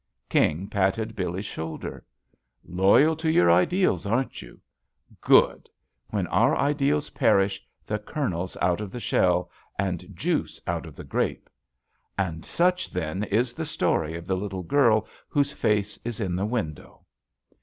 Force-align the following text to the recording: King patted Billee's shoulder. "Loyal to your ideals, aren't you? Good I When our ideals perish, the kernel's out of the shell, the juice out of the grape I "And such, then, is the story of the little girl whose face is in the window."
King 0.29 0.65
patted 0.67 1.15
Billee's 1.15 1.45
shoulder. 1.45 2.03
"Loyal 2.67 3.15
to 3.17 3.29
your 3.29 3.51
ideals, 3.51 4.03
aren't 4.07 4.41
you? 4.41 4.59
Good 5.21 5.69
I 6.11 6.15
When 6.15 6.25
our 6.25 6.57
ideals 6.57 7.11
perish, 7.11 7.63
the 7.85 7.99
kernel's 7.99 8.57
out 8.63 8.81
of 8.81 8.89
the 8.89 8.99
shell, 8.99 9.51
the 9.77 9.93
juice 10.11 10.59
out 10.65 10.87
of 10.87 10.95
the 10.95 11.03
grape 11.03 11.47
I 12.17 12.23
"And 12.29 12.43
such, 12.43 12.89
then, 12.89 13.25
is 13.25 13.53
the 13.53 13.63
story 13.63 14.17
of 14.17 14.25
the 14.25 14.35
little 14.35 14.63
girl 14.63 15.07
whose 15.29 15.53
face 15.53 15.99
is 16.03 16.19
in 16.19 16.35
the 16.35 16.47
window." 16.47 17.05